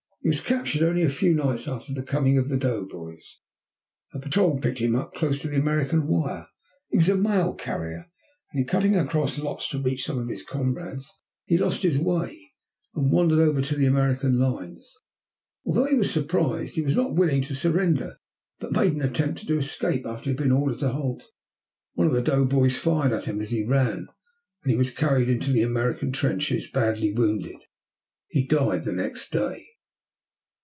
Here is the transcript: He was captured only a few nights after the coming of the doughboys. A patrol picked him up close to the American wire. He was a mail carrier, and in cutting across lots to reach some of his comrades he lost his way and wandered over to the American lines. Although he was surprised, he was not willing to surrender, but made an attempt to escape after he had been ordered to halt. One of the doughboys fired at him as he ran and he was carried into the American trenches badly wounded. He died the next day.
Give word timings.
He 0.23 0.27
was 0.27 0.39
captured 0.41 0.83
only 0.83 1.01
a 1.01 1.09
few 1.09 1.33
nights 1.33 1.67
after 1.67 1.93
the 1.95 2.03
coming 2.03 2.37
of 2.37 2.47
the 2.47 2.55
doughboys. 2.55 3.37
A 4.13 4.19
patrol 4.19 4.59
picked 4.59 4.77
him 4.77 4.95
up 4.95 5.15
close 5.15 5.39
to 5.41 5.47
the 5.47 5.57
American 5.57 6.05
wire. 6.05 6.47
He 6.91 6.97
was 6.99 7.09
a 7.09 7.17
mail 7.17 7.55
carrier, 7.55 8.05
and 8.51 8.61
in 8.61 8.67
cutting 8.67 8.95
across 8.95 9.39
lots 9.39 9.67
to 9.69 9.81
reach 9.81 10.05
some 10.05 10.19
of 10.19 10.27
his 10.27 10.43
comrades 10.43 11.11
he 11.45 11.57
lost 11.57 11.81
his 11.81 11.97
way 11.97 12.51
and 12.93 13.11
wandered 13.11 13.39
over 13.39 13.61
to 13.63 13.75
the 13.75 13.87
American 13.87 14.37
lines. 14.37 14.93
Although 15.65 15.85
he 15.85 15.95
was 15.95 16.11
surprised, 16.13 16.75
he 16.75 16.83
was 16.83 16.95
not 16.95 17.15
willing 17.15 17.41
to 17.41 17.55
surrender, 17.55 18.17
but 18.59 18.73
made 18.73 18.93
an 18.93 19.01
attempt 19.01 19.47
to 19.47 19.57
escape 19.57 20.05
after 20.05 20.25
he 20.25 20.29
had 20.29 20.37
been 20.37 20.51
ordered 20.51 20.77
to 20.81 20.89
halt. 20.91 21.31
One 21.95 22.05
of 22.05 22.13
the 22.13 22.21
doughboys 22.21 22.77
fired 22.77 23.11
at 23.11 23.25
him 23.25 23.41
as 23.41 23.49
he 23.49 23.63
ran 23.65 24.05
and 24.61 24.69
he 24.69 24.77
was 24.77 24.93
carried 24.93 25.29
into 25.29 25.51
the 25.51 25.63
American 25.63 26.11
trenches 26.11 26.69
badly 26.69 27.11
wounded. 27.11 27.57
He 28.27 28.45
died 28.45 28.83
the 28.83 28.93
next 28.93 29.31
day. 29.31 29.69